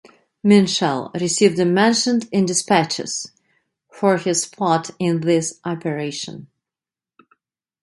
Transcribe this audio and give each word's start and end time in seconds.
Minshall 0.43 1.13
received 1.13 1.59
a 1.59 1.63
"Mentioned 1.63 2.27
in 2.31 2.43
Despatches" 2.47 3.31
for 3.91 4.17
his 4.17 4.47
part 4.47 4.89
in 4.97 5.21
this 5.21 5.59
operation. 5.63 6.47